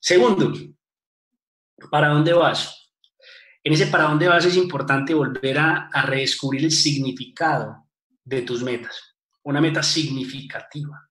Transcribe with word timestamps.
Segundo, 0.00 0.52
¿para 1.90 2.08
dónde 2.08 2.32
vas? 2.32 2.92
En 3.62 3.74
ese 3.74 3.86
para 3.86 4.04
dónde 4.04 4.28
vas 4.28 4.44
es 4.46 4.56
importante 4.56 5.12
volver 5.12 5.58
a, 5.58 5.88
a 5.92 6.02
redescubrir 6.02 6.64
el 6.64 6.72
significado 6.72 7.86
de 8.24 8.42
tus 8.42 8.62
metas, 8.62 9.16
una 9.42 9.60
meta 9.60 9.82
significativa. 9.82 11.10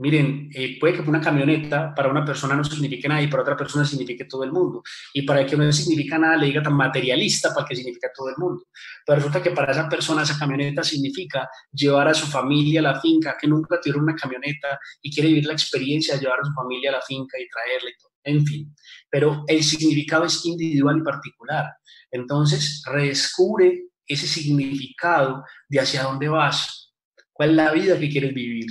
Miren, 0.00 0.48
eh, 0.54 0.78
puede 0.80 0.94
que 0.94 1.02
una 1.02 1.20
camioneta 1.20 1.94
para 1.94 2.08
una 2.08 2.24
persona 2.24 2.56
no 2.56 2.64
signifique 2.64 3.06
nada 3.06 3.20
y 3.20 3.26
para 3.26 3.42
otra 3.42 3.54
persona 3.54 3.84
signifique 3.84 4.24
todo 4.24 4.44
el 4.44 4.50
mundo. 4.50 4.82
Y 5.12 5.22
para 5.22 5.44
que 5.44 5.58
no 5.58 5.70
significa 5.72 6.16
nada 6.16 6.38
le 6.38 6.46
diga 6.46 6.62
tan 6.62 6.72
materialista 6.72 7.52
para 7.52 7.66
que 7.66 7.76
significa 7.76 8.08
todo 8.14 8.30
el 8.30 8.36
mundo. 8.38 8.64
Pero 9.04 9.16
resulta 9.16 9.42
que 9.42 9.50
para 9.50 9.72
esa 9.72 9.86
persona 9.90 10.22
esa 10.22 10.38
camioneta 10.38 10.82
significa 10.82 11.50
llevar 11.70 12.08
a 12.08 12.14
su 12.14 12.26
familia 12.26 12.80
a 12.80 12.84
la 12.84 13.00
finca, 13.00 13.36
que 13.38 13.46
nunca 13.46 13.78
tuvieron 13.78 14.04
una 14.04 14.14
camioneta 14.14 14.78
y 15.02 15.12
quiere 15.12 15.28
vivir 15.28 15.44
la 15.44 15.52
experiencia 15.52 16.14
de 16.14 16.20
llevar 16.22 16.40
a 16.40 16.46
su 16.46 16.52
familia 16.54 16.88
a 16.88 16.92
la 16.94 17.02
finca 17.02 17.38
y 17.38 17.46
traerle 17.46 17.92
todo. 18.00 18.09
En 18.24 18.44
fin, 18.44 18.74
pero 19.10 19.44
el 19.46 19.62
significado 19.62 20.24
es 20.24 20.44
individual 20.44 20.98
y 20.98 21.02
particular. 21.02 21.66
Entonces, 22.10 22.82
redescubre 22.86 23.88
ese 24.06 24.26
significado 24.26 25.44
de 25.68 25.80
hacia 25.80 26.02
dónde 26.02 26.28
vas, 26.28 26.92
cuál 27.32 27.50
es 27.50 27.56
la 27.56 27.72
vida 27.72 27.98
que 27.98 28.10
quieres 28.10 28.34
vivir 28.34 28.66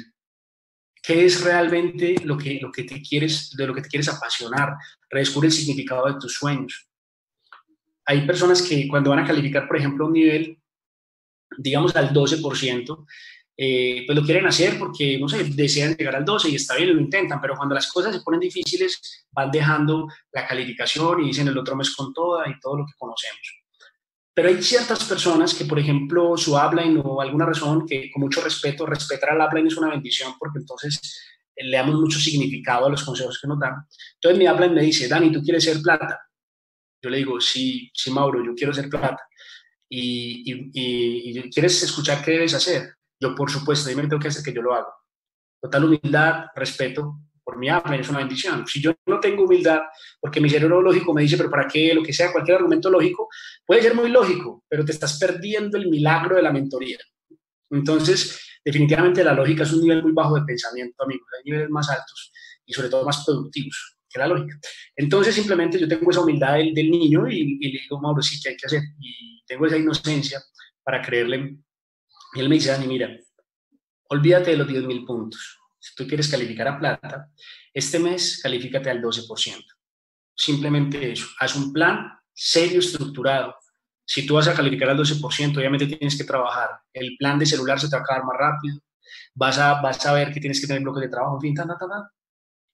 qué 1.02 1.26
es 1.26 1.43
realmente 1.43 2.16
lo 2.23 2.38
que, 2.38 2.59
lo 2.62 2.71
que 2.71 2.84
te 2.84 3.02
quieres, 3.02 3.52
de 3.55 3.67
lo 3.67 3.73
que 3.73 3.81
te 3.81 3.90
quieres 3.90 4.09
apasionar, 4.09 4.76
redescubre 5.09 5.48
el 5.48 5.54
significado 5.54 6.05
de 6.07 6.20
tus 6.20 6.35
sueños. 6.35 6.88
Hay 8.05 8.26
personas 8.26 8.62
que 8.62 8.88
cuando 8.88 9.12
van 9.12 9.20
a 9.20 9.26
calificar, 9.26 9.68
por 9.68 9.77
ejemplo, 9.77 10.07
un 10.07 10.13
nivel, 10.13 10.62
digamos, 11.57 11.95
al 11.95 12.13
12%, 12.13 13.05
eh, 13.62 14.04
pues 14.08 14.18
lo 14.18 14.23
quieren 14.23 14.48
hacer 14.48 14.80
porque, 14.80 15.20
no 15.20 15.27
sé, 15.27 15.44
desean 15.44 15.94
llegar 15.94 16.16
al 16.16 16.23
12 16.23 16.49
y 16.49 16.55
está 16.55 16.77
bien, 16.77 16.95
lo 16.95 17.02
intentan, 17.02 17.41
pero 17.41 17.58
cuando 17.58 17.76
las 17.76 17.91
cosas 17.91 18.16
se 18.16 18.22
ponen 18.22 18.40
difíciles, 18.40 19.26
van 19.34 19.52
dejando 19.52 20.08
la 20.32 20.48
calificación 20.48 21.22
y 21.22 21.27
dicen 21.27 21.49
el 21.49 21.58
otro 21.58 21.76
mes 21.76 21.94
con 21.94 22.13
toda 22.13 22.48
y 22.48 22.58
todo 22.62 22.77
lo 22.77 22.85
que 22.85 22.94
conocemos. 22.98 23.62
Pero 24.34 24.48
hay 24.48 24.63
ciertas 24.63 25.04
personas 25.04 25.54
que, 25.54 25.65
por 25.65 25.77
ejemplo, 25.77 26.37
su 26.37 26.55
upline 26.55 27.02
o 27.04 27.20
alguna 27.20 27.48
razón 27.48 27.85
que 27.85 28.10
con 28.10 28.21
mucho 28.21 28.40
respeto, 28.40 28.85
respetar 28.85 29.32
al 29.32 29.46
upline 29.46 29.68
es 29.68 29.76
una 29.76 29.90
bendición 29.90 30.32
porque 30.40 30.60
entonces 30.60 30.98
eh, 31.54 31.65
le 31.65 31.76
damos 31.76 31.99
mucho 31.99 32.18
significado 32.18 32.85
a 32.85 32.90
los 32.90 33.04
consejos 33.04 33.40
que 33.41 33.48
nos 33.49 33.60
dan. 33.60 33.74
Entonces 34.13 34.40
mi 34.40 34.48
upline 34.48 34.74
me 34.74 34.84
dice, 34.84 35.10
Dani, 35.10 35.34
¿tú 35.34 35.41
quieres 35.41 35.65
ser 35.65 35.82
plata? 35.82 36.18
Yo 37.02 37.10
le 37.10 37.18
digo, 37.18 37.41
sí, 37.41 37.91
sí, 37.93 38.10
Mauro, 38.10 38.41
yo 38.41 38.54
quiero 38.55 38.74
ser 38.74 38.87
plata. 38.87 39.20
Y, 39.90 40.49
y, 40.49 40.70
y, 41.40 41.49
quieres 41.49 41.84
escuchar 41.84 42.24
qué 42.24 42.32
debes 42.32 42.54
hacer. 42.54 42.99
Yo, 43.20 43.35
por 43.35 43.51
supuesto, 43.51 43.89
dime 43.89 44.03
tengo 44.03 44.20
que 44.20 44.29
hacer 44.29 44.43
que 44.43 44.53
yo 44.53 44.62
lo 44.62 44.73
hago. 44.73 44.93
Total 45.62 45.84
humildad, 45.84 46.45
respeto, 46.55 47.20
por 47.43 47.57
mi 47.57 47.71
upline 47.71 48.01
es 48.01 48.09
una 48.09 48.20
bendición. 48.20 48.65
Si 48.67 48.81
yo 48.81 48.93
no 49.07 49.20
tengo 49.20 49.43
humildad, 49.43 49.81
porque 50.20 50.39
mi 50.39 50.49
cerebro 50.49 50.81
lógico 50.81 51.13
me 51.13 51.23
dice, 51.23 51.35
pero 51.35 51.49
¿para 51.49 51.67
qué? 51.67 51.93
Lo 51.93 52.03
que 52.03 52.13
sea, 52.13 52.31
cualquier 52.31 52.57
argumento 52.57 52.90
lógico, 52.90 53.27
puede 53.65 53.81
ser 53.81 53.95
muy 53.95 54.09
lógico, 54.09 54.63
pero 54.70 54.85
te 54.85 54.91
estás 54.91 55.17
perdiendo 55.17 55.77
el 55.77 55.90
milagro 55.90 56.35
de 56.35 56.43
la 56.43 56.51
mentoría. 56.51 56.99
Entonces, 57.71 58.59
definitivamente 58.63 59.23
la 59.23 59.34
lógica 59.34 59.63
es 59.63 59.73
un 59.73 59.81
nivel 59.81 60.03
muy 60.03 60.12
bajo 60.12 60.35
de 60.35 60.45
pensamiento, 60.45 61.03
amigos. 61.03 61.27
Hay 61.37 61.43
niveles 61.43 61.70
más 61.70 61.90
altos 61.90 62.31
y 62.65 62.73
sobre 62.73 62.90
todo 62.90 63.03
más 63.03 63.25
productivos 63.25 63.97
que 64.07 64.19
la 64.19 64.28
lógica. 64.28 64.59
Entonces, 64.95 65.35
simplemente 65.35 65.79
yo 65.79 65.88
tengo 65.88 66.09
esa 66.12 66.22
humildad 66.22 66.53
del, 66.56 66.90
niño 66.90 67.28
y, 67.28 67.59
le 67.59 67.79
digo, 67.81 68.00
Mauro, 68.00 68.22
sí, 68.22 68.40
¿qué 68.41 68.50
hay 68.50 68.57
que 68.57 68.66
hacer? 68.66 68.81
Y 69.00 69.44
tengo 69.45 69.66
esa 69.66 69.78
inocencia 69.78 70.40
para 70.84 71.01
creerle. 71.01 71.57
Y 72.34 72.40
él 72.40 72.50
me 72.50 72.56
dice, 72.56 72.72
Dani, 72.72 72.88
mira, 72.88 73.09
olvídate 74.09 74.52
de 74.52 74.58
los 74.58 74.68
10 74.68 74.84
mil 74.84 75.06
puntos 75.06 75.59
si 75.80 75.96
tú 75.96 76.06
quieres 76.06 76.28
calificar 76.28 76.68
a 76.68 76.78
plata, 76.78 77.30
este 77.74 78.00
mes 78.00 78.40
califícate 78.44 78.90
al 78.90 79.02
12%. 79.02 79.63
Simplemente 80.36 81.13
eso. 81.13 81.28
Haz 81.40 81.56
un 81.56 81.72
plan 81.72 82.12
serio, 82.34 82.80
estructurado. 82.80 83.56
Si 84.06 84.25
tú 84.25 84.36
vas 84.36 84.47
a 84.47 84.53
calificar 84.53 84.90
al 84.90 84.97
12%, 84.97 85.58
obviamente 85.58 85.88
tienes 85.88 86.18
que 86.18 86.24
trabajar. 86.24 86.69
El 86.94 87.16
plan 87.18 87.40
de 87.40 87.46
celular 87.46 87.80
se 87.80 87.88
te 87.88 87.96
va 87.96 88.02
a 88.02 88.03
acabar 88.03 88.26
más 88.26 88.38
rápido. 88.38 88.80
Vas 89.36 89.58
a, 89.58 89.82
vas 89.82 90.06
a 90.06 90.14
ver 90.14 90.34
que 90.34 90.40
tienes 90.40 90.59
que 90.59 90.68
tener 90.68 90.82
bloques 90.82 91.02
de 91.02 91.09
trabajo, 91.09 91.36
en 91.36 91.42
fin, 91.42 91.56
ta, 91.56 91.66
ta, 91.66 91.78
ta, 91.78 92.12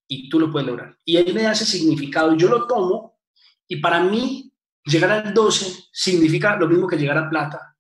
y 0.08 0.30
tú 0.30 0.40
lo 0.40 0.52
puedes 0.52 0.68
lograr. 0.68 0.98
Y 1.04 1.18
él 1.18 1.34
me 1.34 1.44
da 1.44 1.52
ese 1.52 1.66
significado, 1.66 2.36
yo 2.36 2.50
lo 2.50 2.66
tomo, 2.66 3.20
y 3.68 3.78
para 3.78 4.02
mí 4.02 4.52
llegar 4.84 5.12
al 5.12 5.34
12 5.34 5.90
significa 5.92 6.56
lo 6.56 6.68
mismo 6.68 6.88
que 6.88 6.98
llegar 6.98 7.18
a 7.18 7.30
plata. 7.30 7.75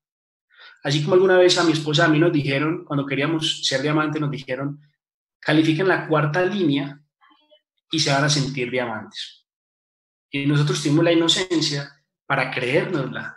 Así 0.86 1.02
como 1.02 1.16
alguna 1.16 1.40
vez 1.40 1.58
a 1.58 1.64
mi 1.64 1.72
esposa 1.72 2.06
a 2.06 2.08
mí 2.08 2.20
nos 2.20 2.32
dijeron, 2.32 2.86
cuando 2.86 3.08
queríamos 3.08 3.66
ser 3.66 3.82
diamante, 3.82 4.20
nos 4.20 4.30
dijeron, 4.30 4.80
califiquen 5.40 5.88
la 5.88 6.08
cuarta 6.08 6.46
línea 6.46 7.02
y 7.90 8.00
se 8.00 8.12
van 8.12 8.24
a 8.24 8.30
sentir 8.30 8.70
diamantes. 8.70 9.48
Y 10.30 10.46
nosotros 10.46 10.84
tuvimos 10.84 11.04
la 11.04 11.12
inocencia 11.12 11.92
para 12.28 12.52
creérnosla. 12.52 13.36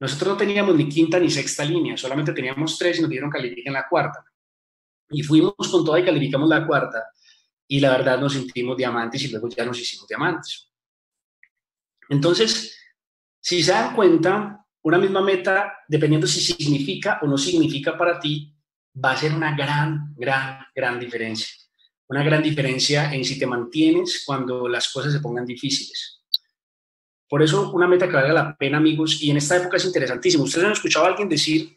Nosotros 0.00 0.30
no 0.30 0.36
teníamos 0.38 0.74
ni 0.74 0.88
quinta 0.88 1.20
ni 1.20 1.28
sexta 1.28 1.66
línea, 1.66 1.98
solamente 1.98 2.32
teníamos 2.32 2.78
tres 2.78 2.98
y 2.98 3.02
nos 3.02 3.10
dijeron 3.10 3.28
califiquen 3.28 3.74
la 3.74 3.86
cuarta. 3.86 4.24
Y 5.10 5.22
fuimos 5.22 5.54
con 5.70 5.84
toda 5.84 6.00
y 6.00 6.04
calificamos 6.04 6.48
la 6.48 6.66
cuarta. 6.66 7.04
Y 7.68 7.78
la 7.78 7.90
verdad 7.90 8.18
nos 8.18 8.32
sentimos 8.32 8.74
diamantes 8.74 9.22
y 9.22 9.28
luego 9.28 9.50
ya 9.50 9.66
nos 9.66 9.78
hicimos 9.78 10.08
diamantes. 10.08 10.72
Entonces, 12.08 12.74
si 13.38 13.62
se 13.62 13.72
dan 13.72 13.94
cuenta, 13.94 14.65
una 14.86 14.98
misma 14.98 15.20
meta, 15.20 15.80
dependiendo 15.88 16.28
si 16.28 16.40
significa 16.40 17.18
o 17.20 17.26
no 17.26 17.36
significa 17.36 17.98
para 17.98 18.20
ti, 18.20 18.54
va 19.04 19.10
a 19.10 19.16
ser 19.16 19.34
una 19.34 19.56
gran, 19.56 20.14
gran, 20.16 20.60
gran 20.72 21.00
diferencia. 21.00 21.48
Una 22.06 22.22
gran 22.22 22.40
diferencia 22.40 23.12
en 23.12 23.24
si 23.24 23.36
te 23.36 23.48
mantienes 23.48 24.22
cuando 24.24 24.68
las 24.68 24.88
cosas 24.92 25.12
se 25.12 25.18
pongan 25.18 25.44
difíciles. 25.44 26.22
Por 27.28 27.42
eso, 27.42 27.72
una 27.72 27.88
meta 27.88 28.06
que 28.06 28.14
valga 28.14 28.32
la 28.32 28.56
pena, 28.56 28.78
amigos, 28.78 29.20
y 29.20 29.32
en 29.32 29.38
esta 29.38 29.56
época 29.56 29.76
es 29.76 29.84
interesantísimo. 29.86 30.44
Ustedes 30.44 30.66
han 30.66 30.72
escuchado 30.72 31.04
a 31.04 31.08
alguien 31.08 31.28
decir, 31.28 31.76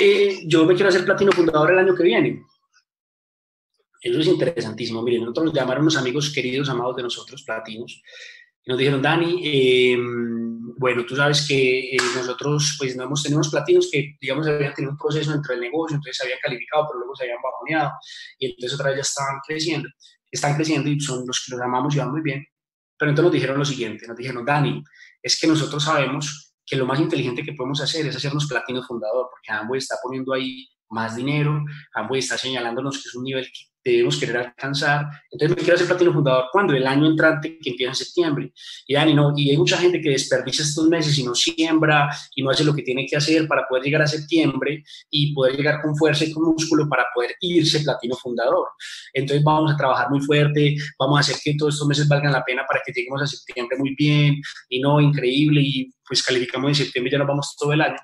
eh, 0.00 0.40
yo 0.46 0.64
me 0.64 0.72
quiero 0.72 0.88
hacer 0.88 1.04
platino 1.04 1.32
fundador 1.32 1.70
el 1.70 1.80
año 1.80 1.94
que 1.94 2.02
viene. 2.02 2.46
Eso 4.00 4.20
es 4.20 4.26
interesantísimo. 4.26 5.02
Miren, 5.02 5.20
nosotros 5.20 5.44
nos 5.44 5.54
llamaron 5.54 5.82
unos 5.82 5.98
amigos 5.98 6.32
queridos, 6.32 6.70
amados 6.70 6.96
de 6.96 7.02
nosotros, 7.02 7.42
platinos, 7.42 8.02
y 8.64 8.70
nos 8.70 8.78
dijeron, 8.78 9.02
Dani, 9.02 9.40
eh, 9.44 9.98
bueno, 10.78 11.04
tú 11.04 11.14
sabes 11.14 11.46
que 11.46 11.94
eh, 11.94 11.96
nosotros 12.16 12.76
pues 12.78 12.96
no 12.96 13.04
hemos 13.04 13.22
tenido 13.22 13.42
platinos 13.50 13.88
que, 13.92 14.16
digamos, 14.20 14.46
habían 14.46 14.72
tenido 14.72 14.92
un 14.92 14.98
proceso 14.98 15.32
dentro 15.32 15.52
del 15.52 15.60
negocio, 15.60 15.96
entonces 15.96 16.16
se 16.16 16.24
habían 16.24 16.38
calificado, 16.42 16.88
pero 16.88 17.00
luego 17.00 17.14
se 17.14 17.24
habían 17.24 17.42
bajoneado 17.42 17.92
y 18.38 18.46
entonces 18.46 18.74
otra 18.74 18.90
vez 18.90 18.96
ya 18.96 19.02
estaban 19.02 19.40
creciendo, 19.46 19.88
están 20.30 20.56
creciendo 20.56 20.88
y 20.88 20.98
son 20.98 21.24
los 21.26 21.44
que 21.44 21.52
los 21.52 21.60
amamos 21.60 21.94
y 21.94 21.98
van 21.98 22.10
muy 22.10 22.22
bien. 22.22 22.44
Pero 22.96 23.10
entonces 23.10 23.24
nos 23.24 23.32
dijeron 23.32 23.58
lo 23.58 23.64
siguiente, 23.64 24.06
nos 24.06 24.16
dijeron, 24.16 24.44
Dani, 24.44 24.82
es 25.22 25.38
que 25.38 25.46
nosotros 25.46 25.84
sabemos 25.84 26.54
que 26.64 26.76
lo 26.76 26.86
más 26.86 26.98
inteligente 27.00 27.42
que 27.42 27.52
podemos 27.52 27.80
hacer 27.82 28.06
es 28.06 28.16
hacernos 28.16 28.46
platinos 28.46 28.86
fundador, 28.86 29.28
porque 29.30 29.52
Amway 29.52 29.78
está 29.78 29.96
poniendo 30.02 30.32
ahí 30.32 30.66
más 30.94 31.16
dinero, 31.16 31.62
Amway 31.94 32.20
está 32.20 32.38
señalándonos 32.38 33.02
que 33.02 33.08
es 33.08 33.14
un 33.14 33.24
nivel 33.24 33.44
que 33.84 33.90
debemos 33.90 34.18
querer 34.18 34.38
alcanzar. 34.38 35.06
Entonces 35.30 35.56
me 35.56 35.62
quiero 35.62 35.74
hacer 35.74 35.86
platino 35.86 36.12
fundador 36.12 36.46
cuando 36.50 36.72
el 36.72 36.86
año 36.86 37.06
entrante 37.06 37.58
que 37.60 37.70
empieza 37.70 37.90
en 37.90 37.96
septiembre. 37.96 38.52
Y 38.86 38.94
Dani, 38.94 39.12
no, 39.12 39.34
y 39.36 39.50
hay 39.50 39.58
mucha 39.58 39.76
gente 39.76 40.00
que 40.00 40.10
desperdicia 40.10 40.64
estos 40.64 40.88
meses 40.88 41.18
y 41.18 41.24
no 41.24 41.34
siembra 41.34 42.08
y 42.34 42.42
no 42.42 42.50
hace 42.50 42.64
lo 42.64 42.74
que 42.74 42.82
tiene 42.82 43.06
que 43.06 43.16
hacer 43.16 43.46
para 43.46 43.66
poder 43.68 43.84
llegar 43.84 44.02
a 44.02 44.06
septiembre 44.06 44.82
y 45.10 45.34
poder 45.34 45.56
llegar 45.56 45.82
con 45.82 45.94
fuerza 45.96 46.24
y 46.24 46.32
con 46.32 46.44
músculo 46.44 46.88
para 46.88 47.04
poder 47.14 47.34
irse 47.40 47.80
platino 47.80 48.16
fundador. 48.16 48.68
Entonces 49.12 49.44
vamos 49.44 49.72
a 49.72 49.76
trabajar 49.76 50.08
muy 50.10 50.20
fuerte, 50.20 50.76
vamos 50.98 51.18
a 51.18 51.20
hacer 51.20 51.36
que 51.42 51.54
todos 51.58 51.74
estos 51.74 51.88
meses 51.88 52.08
valgan 52.08 52.32
la 52.32 52.44
pena 52.44 52.64
para 52.66 52.80
que 52.84 52.92
lleguemos 52.92 53.20
a 53.22 53.26
septiembre 53.26 53.76
muy 53.78 53.94
bien 53.96 54.40
y 54.68 54.80
no, 54.80 55.00
increíble 55.00 55.60
y 55.62 55.92
pues 56.06 56.22
calificamos 56.22 56.68
en 56.68 56.74
septiembre 56.74 57.10
y 57.10 57.12
ya 57.12 57.18
nos 57.18 57.28
vamos 57.28 57.54
todo 57.58 57.72
el 57.72 57.82
año. 57.82 57.96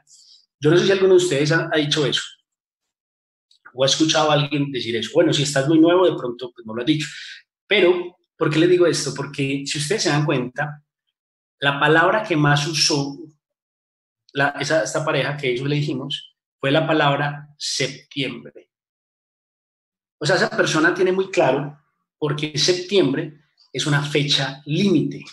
Yo 0.62 0.70
no 0.70 0.76
sé 0.76 0.84
si 0.84 0.92
alguno 0.92 1.14
de 1.14 1.22
ustedes 1.24 1.52
ha 1.52 1.70
dicho 1.76 2.04
eso 2.04 2.20
o 3.74 3.84
ha 3.84 3.86
escuchado 3.86 4.30
a 4.30 4.34
alguien 4.34 4.70
decir 4.70 4.96
eso. 4.96 5.10
Bueno, 5.14 5.32
si 5.32 5.42
estás 5.42 5.68
muy 5.68 5.78
nuevo, 5.78 6.08
de 6.08 6.16
pronto 6.16 6.52
pues 6.52 6.66
no 6.66 6.74
lo 6.74 6.82
has 6.82 6.86
dicho. 6.86 7.06
Pero, 7.66 8.16
¿por 8.36 8.50
qué 8.50 8.58
le 8.58 8.66
digo 8.66 8.86
esto? 8.86 9.14
Porque 9.14 9.64
si 9.66 9.78
ustedes 9.78 10.02
se 10.02 10.08
dan 10.08 10.24
cuenta, 10.24 10.82
la 11.60 11.78
palabra 11.78 12.22
que 12.22 12.36
más 12.36 12.66
usó 12.66 13.18
la, 14.32 14.48
esa, 14.60 14.84
esta 14.84 15.04
pareja 15.04 15.36
que 15.36 15.50
ellos 15.50 15.68
le 15.68 15.76
dijimos 15.76 16.36
fue 16.58 16.70
la 16.70 16.86
palabra 16.86 17.48
septiembre. 17.58 18.70
O 20.18 20.26
sea, 20.26 20.36
esa 20.36 20.50
persona 20.50 20.94
tiene 20.94 21.12
muy 21.12 21.30
claro 21.30 21.78
porque 22.18 22.56
septiembre 22.58 23.40
es 23.72 23.86
una 23.86 24.02
fecha 24.02 24.62
límite. 24.66 25.24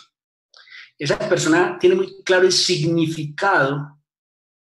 Esa 0.98 1.18
persona 1.30 1.78
tiene 1.80 1.96
muy 1.96 2.24
claro 2.24 2.46
el 2.46 2.52
significado 2.52 4.00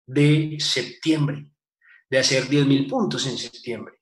de 0.05 0.57
septiembre 0.59 1.48
de 2.09 2.19
hacer 2.19 2.45
10.000 2.45 2.89
puntos 2.89 3.25
en 3.27 3.37
septiembre. 3.37 3.95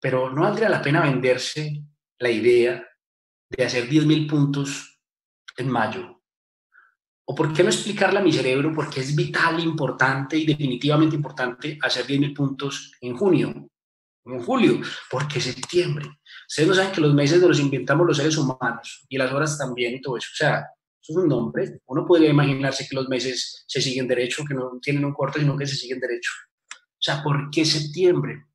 Pero 0.00 0.30
no 0.30 0.42
valdría 0.42 0.68
la 0.68 0.82
pena 0.82 1.02
venderse 1.02 1.82
la 2.18 2.30
idea 2.30 2.86
de 3.48 3.64
hacer 3.64 3.88
10.000 3.88 4.28
puntos 4.28 5.00
en 5.56 5.70
mayo. 5.70 6.22
¿O 7.28 7.34
por 7.34 7.52
qué 7.52 7.62
no 7.62 7.70
explicarle 7.70 8.20
a 8.20 8.22
mi 8.22 8.32
cerebro 8.32 8.72
por 8.72 8.88
qué 8.88 9.00
es 9.00 9.16
vital, 9.16 9.58
importante 9.60 10.36
y 10.36 10.46
definitivamente 10.46 11.16
importante 11.16 11.78
hacer 11.82 12.06
10.000 12.06 12.34
puntos 12.34 12.92
en 13.00 13.16
junio? 13.16 13.68
en 14.26 14.42
julio, 14.42 14.80
porque 15.10 15.40
septiembre. 15.40 16.06
Ustedes 16.48 16.68
no 16.68 16.74
saben 16.74 16.92
que 16.92 17.00
los 17.00 17.14
meses 17.14 17.40
nos 17.40 17.50
los 17.50 17.60
inventamos 17.60 18.06
los 18.06 18.16
seres 18.16 18.36
humanos 18.36 19.04
y 19.08 19.18
las 19.18 19.32
horas 19.32 19.58
también 19.58 19.94
y 19.94 20.00
todo 20.00 20.16
eso. 20.16 20.28
O 20.32 20.36
sea, 20.36 20.66
eso 21.00 21.12
es 21.12 21.16
un 21.16 21.28
nombre. 21.28 21.80
Uno 21.86 22.04
podría 22.04 22.30
imaginarse 22.30 22.86
que 22.88 22.96
los 22.96 23.08
meses 23.08 23.64
se 23.66 23.80
siguen 23.80 24.08
derecho, 24.08 24.44
que 24.44 24.54
no 24.54 24.78
tienen 24.80 25.04
un 25.04 25.12
corto, 25.12 25.38
sino 25.38 25.56
que 25.56 25.66
se 25.66 25.76
siguen 25.76 26.00
derecho. 26.00 26.30
Sea, 27.06 27.22
¿por 27.22 27.50
qué 27.52 27.64
septiembre? 27.64 28.46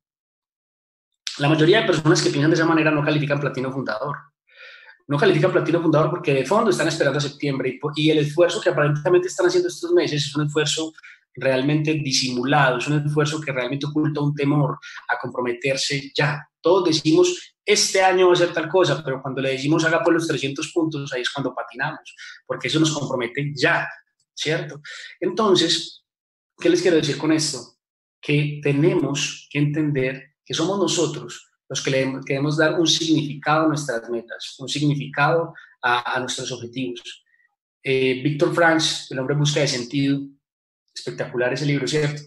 La 1.38 1.48
mayoría 1.48 1.80
de 1.80 1.86
personas 1.86 2.20
que 2.20 2.28
piensan 2.28 2.50
de 2.50 2.56
esa 2.56 2.66
manera 2.66 2.90
no 2.90 3.02
califican 3.02 3.40
platino 3.40 3.72
fundador. 3.72 4.14
No 5.08 5.16
califican 5.16 5.52
platino 5.52 5.80
fundador 5.80 6.10
porque 6.10 6.34
de 6.34 6.44
fondo 6.44 6.70
están 6.70 6.86
esperando 6.86 7.16
a 7.16 7.22
septiembre 7.22 7.70
y, 7.70 8.02
y 8.02 8.10
el 8.10 8.18
esfuerzo 8.18 8.60
que 8.60 8.68
aparentemente 8.68 9.28
están 9.28 9.46
haciendo 9.46 9.70
estos 9.70 9.92
meses 9.92 10.26
es 10.26 10.36
un 10.36 10.44
esfuerzo 10.44 10.92
realmente 11.34 11.94
disimulado, 11.94 12.76
es 12.76 12.86
un 12.88 13.06
esfuerzo 13.06 13.40
que 13.40 13.52
realmente 13.52 13.86
oculta 13.86 14.20
un 14.20 14.34
temor 14.34 14.78
a 15.08 15.18
comprometerse 15.18 16.12
ya. 16.14 16.46
Todos 16.60 16.90
decimos, 16.90 17.54
este 17.64 18.02
año 18.02 18.26
va 18.26 18.34
a 18.34 18.36
ser 18.36 18.52
tal 18.52 18.68
cosa, 18.68 19.02
pero 19.02 19.22
cuando 19.22 19.40
le 19.40 19.52
decimos 19.52 19.82
haga 19.86 20.02
por 20.02 20.12
los 20.12 20.28
300 20.28 20.70
puntos, 20.74 21.10
ahí 21.14 21.22
es 21.22 21.30
cuando 21.30 21.54
patinamos, 21.54 22.14
porque 22.46 22.68
eso 22.68 22.78
nos 22.78 22.92
compromete 22.92 23.50
ya, 23.56 23.88
¿cierto? 24.34 24.82
Entonces, 25.18 26.04
¿qué 26.58 26.68
les 26.68 26.82
quiero 26.82 26.98
decir 26.98 27.16
con 27.16 27.32
esto? 27.32 27.78
Que 28.22 28.60
tenemos 28.62 29.48
que 29.50 29.58
entender 29.58 30.36
que 30.44 30.54
somos 30.54 30.78
nosotros 30.78 31.52
los 31.68 31.82
que 31.82 31.90
le 31.90 32.20
queremos 32.26 32.56
dar 32.56 32.78
un 32.78 32.86
significado 32.86 33.64
a 33.64 33.68
nuestras 33.68 34.08
metas, 34.10 34.56
un 34.58 34.68
significado 34.68 35.54
a, 35.82 36.20
nuestros 36.20 36.52
objetivos. 36.52 37.24
Eh, 37.82 38.20
Víctor 38.22 38.54
Franz, 38.54 39.10
el 39.10 39.18
hombre 39.18 39.34
en 39.34 39.40
busca 39.40 39.60
de 39.60 39.68
sentido, 39.68 40.20
espectacular 40.94 41.52
ese 41.52 41.66
libro, 41.66 41.88
¿cierto? 41.88 42.22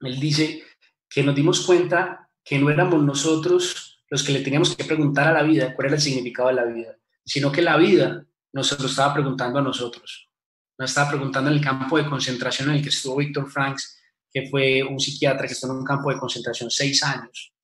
Él 0.00 0.20
dice 0.20 0.62
que 1.08 1.22
nos 1.22 1.34
dimos 1.34 1.66
cuenta 1.66 2.30
que 2.44 2.58
no 2.58 2.70
éramos 2.70 3.02
nosotros 3.02 4.04
los 4.08 4.22
que 4.22 4.32
le 4.32 4.40
teníamos 4.40 4.76
que 4.76 4.84
preguntar 4.84 5.28
a 5.28 5.32
la 5.32 5.42
vida 5.42 5.74
cuál 5.74 5.88
era 5.88 5.96
el 5.96 6.02
significado 6.02 6.48
de 6.48 6.54
la 6.54 6.64
vida, 6.64 6.96
sino 7.24 7.50
que 7.50 7.62
la 7.62 7.76
vida 7.76 8.24
nos 8.52 8.78
lo 8.78 8.86
estaba 8.86 9.14
preguntando 9.14 9.58
a 9.58 9.62
nosotros. 9.62 10.30
Nos 10.78 10.90
estaba 10.90 11.10
preguntando 11.10 11.50
en 11.50 11.56
el 11.56 11.64
campo 11.64 11.98
de 11.98 12.08
concentración 12.08 12.70
en 12.70 12.76
el 12.76 12.82
que 12.82 12.90
estuvo 12.90 13.16
Víctor 13.16 13.50
Franks, 13.50 13.98
que 14.36 14.50
fue 14.50 14.82
un 14.82 15.00
psiquiatra 15.00 15.46
que 15.46 15.54
estuvo 15.54 15.72
en 15.72 15.78
un 15.78 15.84
campo 15.84 16.10
de 16.10 16.18
concentración 16.18 16.70
seis 16.70 17.02
años. 17.02 17.54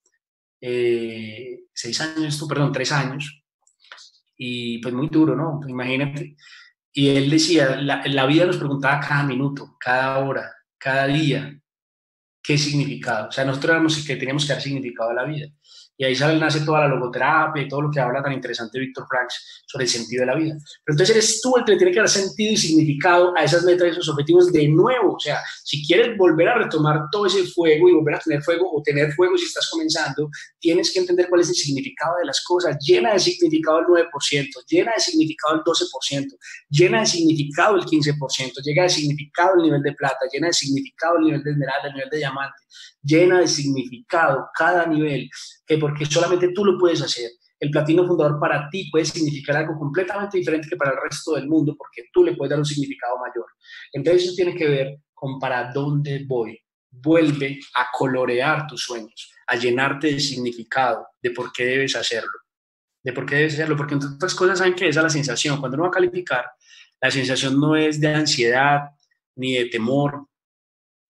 Eh, 0.61 1.65
seis 1.75 2.01
años, 2.01 2.43
perdón, 2.49 2.73
tres 2.73 2.93
años. 2.93 3.43
Y 4.37 4.79
pues 4.79 4.95
muy 4.95 5.09
duro, 5.09 5.37
¿no? 5.37 5.61
Imagínate 5.69 6.37
y 6.93 7.09
él 7.09 7.31
decía, 7.31 7.77
la, 7.77 8.03
la, 8.05 8.27
vida 8.27 8.45
nos 8.45 8.59
preguntaba 8.59 9.01
cada 9.01 9.23
minuto, 9.25 9.77
cada 9.81 10.19
hora, 10.19 10.55
cada 10.77 11.07
día, 11.07 11.59
qué 12.43 12.59
significado. 12.59 13.29
O 13.29 13.33
sea, 13.33 13.45
nosotros 13.45 13.71
éramos 13.71 14.05
que 14.05 14.17
teníamos 14.17 14.45
que 14.45 14.53
dar 14.53 14.63
significado 14.63 15.11
a 15.11 15.15
la 15.15 15.25
vida. 15.25 15.49
Y 15.97 16.05
ahí 16.05 16.17
sale, 16.17 16.39
nace 16.39 16.63
toda 16.63 16.81
la 16.81 16.89
logoterapia 16.89 17.63
y 17.63 17.69
todo 17.69 17.83
lo 17.83 17.91
que 17.91 18.01
habla 18.01 18.23
tan 18.23 18.33
interesante 18.33 18.81
Víctor 18.81 19.07
Franks 19.09 19.63
sobre 19.67 19.85
el 19.85 19.91
sentido 19.91 20.23
de 20.23 20.27
la 20.27 20.35
vida. 20.35 20.57
Pero 20.85 20.95
entonces 20.95 21.15
eres 21.15 21.41
tú 21.41 21.57
el 21.57 21.65
que 21.65 21.77
tiene 21.77 21.93
que 21.93 21.99
dar 21.99 22.09
sentido 22.09 22.53
y 22.53 22.57
significado 22.57 23.33
a 23.37 23.45
esas 23.45 23.63
metas 23.63 23.87
y 23.87 23.91
esos 23.91 24.09
objetivos 24.09 24.51
de 24.53 24.69
nuevo. 24.69 25.15
O 25.15 25.21
sea, 25.21 25.39
si 25.63 25.87
quieres 25.87 26.17
volver 26.17 26.49
a 26.49 26.55
retomar 26.55 27.03
todo 27.13 27.27
ese 27.27 27.45
fuego 27.45 27.89
y 27.89 27.93
volver 27.93 28.17
a 28.17 28.19
tener 28.19 28.43
fuego 28.43 28.69
o 28.75 28.83
tener 28.83 29.13
fuego 29.13 29.37
si 29.37 29.45
estás 29.45 29.69
comenzando, 29.71 30.29
tienes 30.59 30.93
que 30.93 31.01
entender 31.01 31.29
cuál 31.29 31.43
es 31.43 31.51
el 31.51 31.55
significado 31.55 32.17
de 32.19 32.25
las 32.25 32.43
cosas. 32.43 32.77
Llena 32.85 33.13
de 33.13 33.21
significado 33.21 33.81
el 33.81 33.87
9%, 33.87 34.49
llena 34.67 34.93
de 34.97 35.01
significado 35.01 35.55
el 35.57 35.61
12%, 35.61 36.37
llena 36.71 37.01
de 37.01 37.07
significado 37.07 37.77
el 37.77 37.83
15%, 37.83 38.63
llega 38.65 38.83
de 38.85 38.89
significado 38.89 39.55
el 39.57 39.63
nivel 39.63 39.83
de 39.83 39.93
plata, 39.93 40.19
llena 40.33 40.49
de 40.49 40.53
significado 40.55 41.19
el 41.19 41.25
nivel 41.27 41.45
de 41.45 41.51
esmeralda, 41.53 41.89
el 41.89 41.95
nivel 41.95 42.11
de 42.11 42.17
diamante 42.17 42.32
llena 43.03 43.41
de 43.41 43.49
significado 43.49 44.49
cada 44.57 44.87
nivel, 44.87 45.29
que 45.67 45.79
porque 45.79 46.07
solamente 46.07 46.53
tú 46.55 46.65
lo 46.65 46.79
puedes 46.79 47.03
hacer. 47.03 47.31
El 47.59 47.71
platino 47.71 48.07
fundador 48.07 48.41
para 48.41 48.69
ti 48.71 48.91
puede 48.91 49.05
significar 49.05 49.57
algo 49.57 49.79
completamente 49.79 50.39
diferente 50.39 50.69
que 50.69 50.77
para 50.77 50.93
el 50.93 50.99
resto 51.01 51.35
del 51.35 51.49
mundo, 51.49 51.77
porque 51.79 52.09
tú 52.13 52.25
le 52.25 52.35
puedes 52.35 52.51
dar 52.51 52.59
un 52.59 52.65
significado 52.65 53.17
mayor. 53.19 53.47
Entonces 53.93 54.25
eso 54.25 54.35
tiene 54.35 54.57
que 54.57 54.69
ver 54.69 54.99
con 55.15 55.39
para 55.39 55.71
dónde 55.73 56.25
voy. 56.27 56.59
Vuelve 56.91 57.61
a 57.77 57.87
colorear 57.93 58.67
tus 58.67 58.83
sueños, 58.83 59.33
a 59.47 59.57
llenarte 59.57 60.09
de 60.09 60.21
significado, 60.21 61.07
de 61.23 61.31
por 61.31 61.53
qué 61.53 61.65
debes 61.65 61.95
hacerlo. 61.95 62.33
De 63.03 63.13
por 63.13 63.27
qué 63.27 63.37
debes 63.37 63.55
hacerlo, 63.55 63.77
porque 63.77 63.95
entre 63.95 64.11
otras 64.11 64.35
cosas 64.35 64.59
saben 64.59 64.75
que 64.75 64.89
esa 64.89 65.01
es 65.01 65.05
la 65.05 65.11
sensación. 65.11 65.61
Cuando 65.61 65.77
uno 65.77 65.85
va 65.85 65.89
a 65.91 65.93
calificar, 65.93 66.45
la 67.01 67.11
sensación 67.11 67.61
no 67.61 67.77
es 67.77 68.01
de 68.01 68.09
ansiedad, 68.09 68.91
ni 69.37 69.55
de 69.55 69.67
temor, 69.67 70.27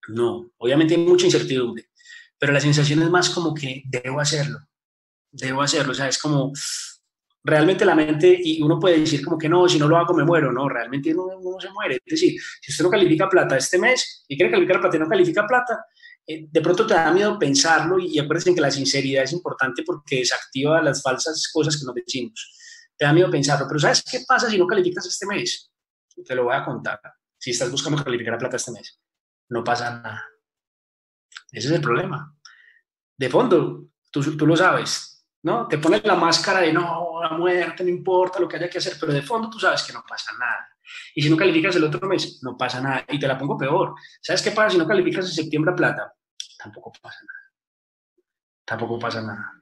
no, 0.09 0.53
obviamente 0.59 0.95
hay 0.95 1.01
mucha 1.01 1.27
incertidumbre, 1.27 1.87
pero 2.39 2.53
la 2.53 2.61
sensación 2.61 3.03
es 3.03 3.11
más 3.11 3.31
como 3.31 3.55
que 3.55 3.83
debo 3.87 4.21
hacerlo, 4.21 4.59
debo 5.31 5.63
hacerlo, 5.63 5.93
o 5.93 5.95
sea, 5.95 6.09
es 6.09 6.19
como 6.19 6.53
realmente 7.45 7.85
la 7.85 7.95
mente, 7.95 8.39
y 8.43 8.63
uno 8.63 8.79
puede 8.79 9.01
decir 9.01 9.25
como 9.25 9.39
que 9.39 9.49
no, 9.49 9.69
si 9.69 9.79
no 9.79 9.89
lo 9.89 9.97
hago 9.97 10.15
me 10.15 10.25
muero, 10.25 10.53
no, 10.53 10.69
realmente 10.69 11.15
uno, 11.15 11.41
no 11.41 11.61
se 11.61 11.71
muere, 11.71 11.97
es 11.97 12.01
decir, 12.05 12.41
si 12.61 12.73
usted 12.73 12.85
no 12.85 12.91
califica 12.91 13.29
plata 13.29 13.57
este 13.57 13.79
mes 13.79 14.25
y 14.29 14.37
quiere 14.37 14.51
calificar 14.51 14.81
plata 14.81 14.97
y 14.97 15.01
no 15.01 15.09
califica 15.09 15.47
plata, 15.47 15.85
eh, 16.27 16.47
de 16.51 16.61
pronto 16.61 16.87
te 16.87 16.95
da 16.95 17.11
miedo 17.11 17.37
pensarlo 17.39 17.99
y, 17.99 18.15
y 18.15 18.19
acuérdense 18.21 18.55
que 18.55 18.61
la 18.61 18.71
sinceridad 18.71 19.25
es 19.25 19.33
importante 19.33 19.83
porque 19.85 20.19
desactiva 20.19 20.81
las 20.81 21.03
falsas 21.03 21.51
cosas 21.53 21.77
que 21.77 21.85
nos 21.85 21.95
decimos. 21.97 22.59
Te 22.97 23.05
da 23.05 23.13
miedo 23.13 23.29
pensarlo, 23.29 23.67
pero 23.67 23.81
¿sabes 23.81 24.05
qué 24.09 24.21
pasa 24.27 24.49
si 24.49 24.57
no 24.57 24.67
calificas 24.69 25.05
este 25.07 25.27
mes? 25.27 25.73
Te 26.25 26.35
lo 26.37 26.45
voy 26.45 26.55
a 26.55 26.65
contar. 26.65 27.01
Si 27.39 27.51
estás 27.51 27.73
buscando 27.73 28.05
calificar 28.05 28.39
plata 28.39 28.57
este 28.57 28.71
mes 28.71 29.02
no 29.53 29.63
pasa 29.63 30.01
nada. 30.01 30.29
Ese 31.51 31.69
es 31.69 31.75
el 31.75 31.81
problema. 31.81 32.35
De 33.17 33.29
fondo, 33.29 33.85
tú, 34.11 34.37
tú 34.37 34.47
lo 34.47 34.57
sabes, 34.57 35.27
¿no? 35.43 35.69
Te 35.69 35.79
pones 35.79 36.03
la 36.05 36.15
máscara 36.15 36.61
de 36.61 36.73
no, 36.73 37.21
la 37.23 37.31
muerte, 37.31 37.85
no 37.85 37.91
importa 37.91 38.41
lo 38.41 38.49
que 38.49 38.57
haya 38.57 38.71
que 38.71 38.79
hacer, 38.79 38.97
pero 38.99 39.13
de 39.13 39.23
fondo 39.23 39.51
tú 39.51 39.59
sabes 39.59 39.83
que 39.83 39.93
no 39.93 40.03
pasa 40.09 40.33
nada. 40.39 40.69
Y 41.15 41.23
si 41.23 41.31
no 41.31 41.37
calificas 41.37 41.77
el 41.77 41.85
otro 41.85 42.07
mes, 42.09 42.43
no 42.43 42.57
pasa 42.57 42.81
nada. 42.81 43.05
Y 43.09 43.19
te 43.19 43.29
la 43.29 43.39
pongo 43.39 43.57
peor. 43.57 43.95
¿Sabes 44.21 44.43
qué 44.43 44.51
pasa 44.51 44.71
si 44.71 44.79
no 44.79 44.87
calificas 44.87 45.27
en 45.27 45.33
septiembre 45.33 45.73
a 45.73 45.77
plata? 45.77 46.15
Tampoco 46.59 46.93
pasa 47.01 47.19
nada. 47.21 47.53
Tampoco 48.65 48.99
pasa 48.99 49.21
nada. 49.21 49.53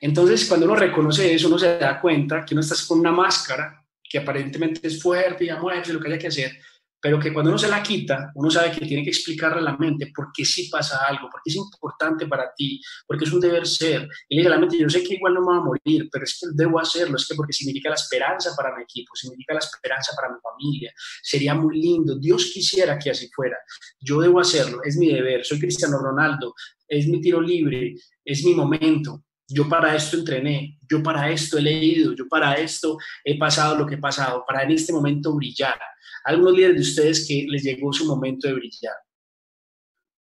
Entonces, 0.00 0.46
cuando 0.46 0.66
uno 0.66 0.76
reconoce 0.76 1.34
eso, 1.34 1.48
uno 1.48 1.58
se 1.58 1.78
da 1.78 2.00
cuenta 2.00 2.44
que 2.44 2.54
uno 2.54 2.62
está 2.62 2.74
con 2.86 3.00
una 3.00 3.12
máscara 3.12 3.84
que 4.02 4.18
aparentemente 4.18 4.86
es 4.86 5.02
fuerte 5.02 5.44
y 5.44 5.50
a 5.50 5.56
muerte, 5.56 5.92
lo 5.92 6.00
que 6.00 6.08
haya 6.08 6.18
que 6.18 6.28
hacer, 6.28 6.58
pero 7.00 7.18
que 7.18 7.32
cuando 7.32 7.50
uno 7.50 7.58
se 7.58 7.68
la 7.68 7.82
quita, 7.82 8.32
uno 8.34 8.50
sabe 8.50 8.72
que 8.72 8.86
tiene 8.86 9.02
que 9.04 9.10
explicarle 9.10 9.58
a 9.58 9.62
la 9.62 9.76
mente 9.76 10.10
por 10.14 10.30
qué 10.32 10.44
sí 10.44 10.68
pasa 10.68 11.04
algo, 11.06 11.28
por 11.30 11.40
qué 11.44 11.50
es 11.50 11.56
importante 11.56 12.26
para 12.26 12.52
ti, 12.54 12.80
porque 13.06 13.24
es 13.24 13.32
un 13.32 13.40
deber 13.40 13.66
ser. 13.66 14.08
Y 14.28 14.36
le 14.36 14.42
dice 14.42 14.48
a 14.48 14.56
la 14.56 14.58
mente, 14.58 14.78
yo 14.78 14.88
sé 14.88 15.02
que 15.02 15.14
igual 15.14 15.34
no 15.34 15.40
me 15.40 15.46
voy 15.46 15.56
a 15.56 15.60
morir, 15.60 16.08
pero 16.10 16.24
es 16.24 16.38
que 16.40 16.48
debo 16.54 16.80
hacerlo, 16.80 17.16
es 17.16 17.26
que 17.26 17.34
porque 17.34 17.52
significa 17.52 17.88
la 17.88 17.94
esperanza 17.94 18.54
para 18.56 18.74
mi 18.76 18.82
equipo, 18.82 19.14
significa 19.14 19.54
la 19.54 19.60
esperanza 19.60 20.12
para 20.16 20.32
mi 20.32 20.40
familia. 20.40 20.92
Sería 21.22 21.54
muy 21.54 21.80
lindo, 21.80 22.18
Dios 22.18 22.50
quisiera 22.52 22.98
que 22.98 23.10
así 23.10 23.28
fuera. 23.34 23.56
Yo 24.00 24.20
debo 24.20 24.40
hacerlo, 24.40 24.80
es 24.84 24.96
mi 24.96 25.12
deber, 25.12 25.44
soy 25.44 25.60
Cristiano 25.60 25.98
Ronaldo, 25.98 26.54
es 26.86 27.06
mi 27.06 27.20
tiro 27.20 27.40
libre, 27.40 27.94
es 28.24 28.44
mi 28.44 28.54
momento. 28.54 29.24
Yo 29.48 29.68
para 29.68 29.96
esto 29.96 30.18
entrené, 30.18 30.78
yo 30.88 31.02
para 31.02 31.30
esto 31.30 31.56
he 31.56 31.62
leído, 31.62 32.14
yo 32.14 32.28
para 32.28 32.54
esto 32.54 32.98
he 33.24 33.38
pasado 33.38 33.76
lo 33.76 33.86
que 33.86 33.94
he 33.94 33.98
pasado, 33.98 34.44
para 34.46 34.62
en 34.62 34.72
este 34.72 34.92
momento 34.92 35.34
brillar 35.34 35.80
algunos 36.24 36.54
líderes 36.54 36.76
de 36.76 36.82
ustedes 36.82 37.26
que 37.26 37.46
les 37.48 37.62
llegó 37.62 37.92
su 37.92 38.04
momento 38.04 38.46
de 38.46 38.54
brillar. 38.54 38.94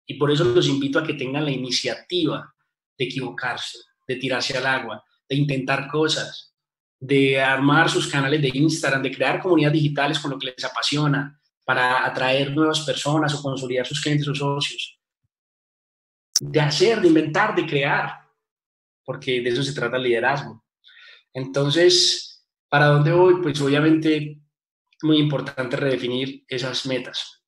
Y 0.05 0.15
por 0.15 0.29
eso 0.31 0.43
los 0.43 0.67
invito 0.67 0.99
a 0.99 1.03
que 1.03 1.13
tengan 1.13 1.45
la 1.45 1.51
iniciativa 1.51 2.53
de 2.97 3.05
equivocarse, 3.05 3.77
de 4.07 4.17
tirarse 4.17 4.57
al 4.57 4.65
agua, 4.65 5.03
de 5.29 5.35
intentar 5.37 5.87
cosas, 5.87 6.53
de 6.99 7.41
armar 7.41 7.89
sus 7.89 8.07
canales 8.07 8.41
de 8.41 8.51
Instagram, 8.53 9.01
de 9.01 9.11
crear 9.11 9.41
comunidades 9.41 9.81
digitales 9.81 10.19
con 10.19 10.31
lo 10.31 10.37
que 10.37 10.47
les 10.47 10.65
apasiona, 10.65 11.39
para 11.65 12.05
atraer 12.05 12.53
nuevas 12.53 12.81
personas 12.81 13.33
o 13.33 13.41
consolidar 13.41 13.85
sus 13.85 14.01
clientes 14.01 14.27
o 14.27 14.35
socios. 14.35 14.99
De 16.41 16.59
hacer, 16.59 16.99
de 16.99 17.07
inventar, 17.07 17.55
de 17.55 17.65
crear, 17.65 18.22
porque 19.05 19.41
de 19.41 19.49
eso 19.49 19.63
se 19.63 19.73
trata 19.73 19.97
el 19.97 20.03
liderazgo. 20.03 20.63
Entonces, 21.33 22.45
¿para 22.69 22.87
dónde 22.87 23.11
voy? 23.11 23.41
Pues 23.41 23.59
obviamente 23.61 24.39
muy 25.01 25.17
importante 25.17 25.75
redefinir 25.75 26.43
esas 26.47 26.85
metas. 26.85 27.42